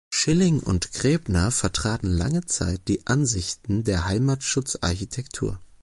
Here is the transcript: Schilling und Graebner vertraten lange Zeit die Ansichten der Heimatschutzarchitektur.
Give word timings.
Schilling 0.09 0.61
und 0.61 0.93
Graebner 0.93 1.51
vertraten 1.51 2.07
lange 2.07 2.43
Zeit 2.47 2.81
die 2.87 3.05
Ansichten 3.05 3.83
der 3.83 4.05
Heimatschutzarchitektur. 4.05 5.59